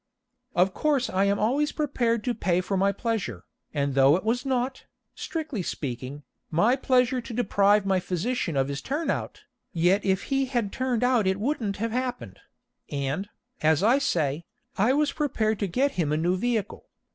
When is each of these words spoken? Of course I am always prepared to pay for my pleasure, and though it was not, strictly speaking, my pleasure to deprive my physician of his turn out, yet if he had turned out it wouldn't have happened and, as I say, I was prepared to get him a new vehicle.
Of 0.55 0.73
course 0.73 1.11
I 1.11 1.25
am 1.25 1.37
always 1.37 1.71
prepared 1.71 2.23
to 2.23 2.33
pay 2.33 2.59
for 2.59 2.75
my 2.75 2.91
pleasure, 2.91 3.43
and 3.71 3.93
though 3.93 4.15
it 4.15 4.23
was 4.23 4.47
not, 4.47 4.87
strictly 5.13 5.61
speaking, 5.61 6.23
my 6.49 6.75
pleasure 6.75 7.21
to 7.21 7.33
deprive 7.35 7.85
my 7.85 7.99
physician 7.99 8.57
of 8.57 8.67
his 8.67 8.81
turn 8.81 9.11
out, 9.11 9.43
yet 9.73 10.03
if 10.03 10.23
he 10.33 10.45
had 10.45 10.71
turned 10.71 11.03
out 11.03 11.27
it 11.27 11.39
wouldn't 11.39 11.77
have 11.77 11.91
happened 11.91 12.39
and, 12.89 13.29
as 13.61 13.83
I 13.83 13.99
say, 13.99 14.43
I 14.75 14.91
was 14.93 15.11
prepared 15.11 15.59
to 15.59 15.67
get 15.67 15.91
him 15.91 16.11
a 16.11 16.17
new 16.17 16.35
vehicle. 16.35 16.87